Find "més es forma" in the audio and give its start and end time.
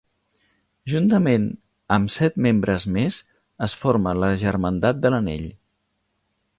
2.97-4.17